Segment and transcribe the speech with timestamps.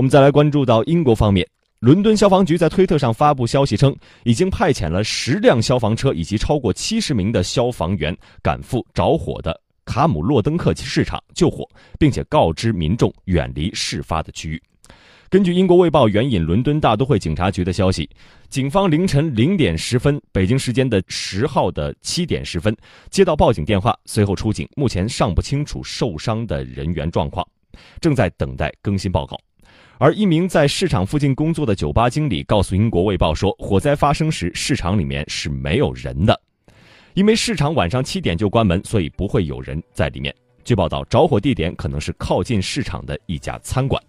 [0.00, 1.46] 我们再来关注到英国方面，
[1.80, 11.68] 伦敦消防局在推特上发布消息称，已经派遣了十辆消防车以及超过七十名的消防员赶赴着火的卡姆洛登克市场救火，
[11.98, 14.62] 并且告知民众远离事发的区域。
[15.28, 18.08] 根据英国《卫报》援引伦敦大都会警察局的消息，
[18.48, 22.74] 警方凌晨零点十分（北京时间的十号的七点十分）
[23.12, 27.46] 接到报警电话，随后出警，目前尚不清楚受伤的人员状况，
[28.00, 29.38] 正在等待更新报告。
[30.02, 36.40] 而一名在市场附近工作的酒吧经理告诉英国《卫报》说，火灾发生时市场里面是没有人的，
[37.12, 40.34] 因为市场晚上七点就关门，所以不会有人在里面。
[40.64, 44.02] 据报道，着火地点可能是靠近市场的一家餐馆。